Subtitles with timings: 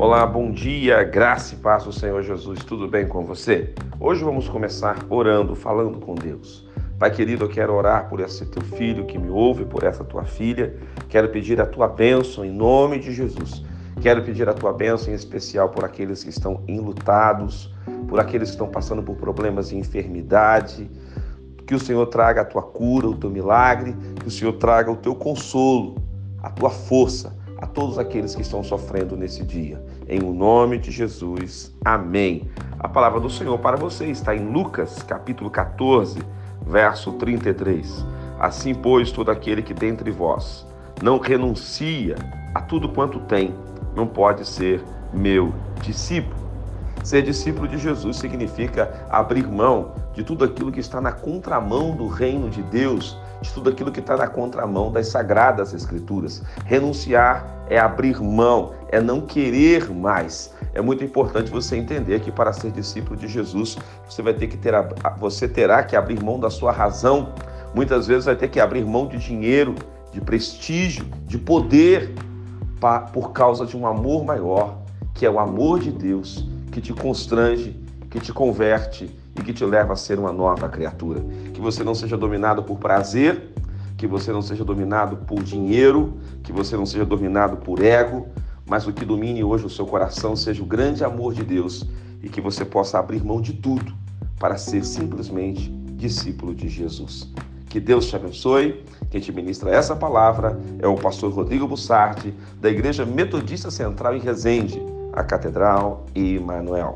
[0.00, 3.74] Olá, bom dia, graça e paz do Senhor Jesus, tudo bem com você?
[3.98, 6.64] Hoje vamos começar orando, falando com Deus.
[7.00, 10.24] Pai querido, eu quero orar por esse teu filho que me ouve, por essa tua
[10.24, 10.76] filha.
[11.08, 13.64] Quero pedir a tua bênção em nome de Jesus.
[14.00, 17.74] Quero pedir a tua bênção em especial por aqueles que estão enlutados,
[18.06, 20.88] por aqueles que estão passando por problemas de enfermidade.
[21.66, 24.96] Que o Senhor traga a tua cura, o teu milagre, que o Senhor traga o
[24.96, 25.96] teu consolo,
[26.40, 27.36] a tua força
[27.78, 29.80] todos aqueles que estão sofrendo nesse dia.
[30.08, 31.72] Em o nome de Jesus.
[31.84, 32.50] Amém.
[32.76, 36.18] A palavra do Senhor para você está em Lucas, capítulo 14,
[36.66, 38.04] verso 33.
[38.36, 40.66] Assim, pois, todo aquele que dentre vós
[41.00, 42.16] não renuncia
[42.52, 43.54] a tudo quanto tem,
[43.94, 44.82] não pode ser
[45.14, 46.48] meu discípulo.
[47.04, 52.08] Ser discípulo de Jesus significa abrir mão de tudo aquilo que está na contramão do
[52.08, 56.42] reino de Deus, de tudo aquilo que está na contramão das sagradas Escrituras.
[56.64, 60.52] Renunciar é abrir mão, é não querer mais.
[60.74, 63.76] É muito importante você entender que para ser discípulo de Jesus,
[64.08, 64.72] você vai ter que ter
[65.18, 67.32] você terá que abrir mão da sua razão.
[67.74, 69.74] Muitas vezes vai ter que abrir mão de dinheiro,
[70.12, 72.14] de prestígio, de poder,
[73.12, 74.78] por causa de um amor maior,
[75.14, 77.76] que é o amor de Deus, que te constrange,
[78.10, 81.20] que te converte e que te leva a ser uma nova criatura.
[81.52, 83.52] Que você não seja dominado por prazer,
[83.96, 88.26] que você não seja dominado por dinheiro, que você não seja dominado por ego,
[88.66, 91.86] mas o que domine hoje o seu coração seja o grande amor de Deus
[92.22, 93.92] e que você possa abrir mão de tudo
[94.38, 97.28] para ser simplesmente discípulo de Jesus.
[97.68, 98.84] Que Deus te abençoe.
[99.10, 104.20] Quem te ministra essa palavra é o pastor Rodrigo Bussardi, da Igreja Metodista Central em
[104.20, 104.80] Resende,
[105.12, 106.94] a Catedral e Manuel.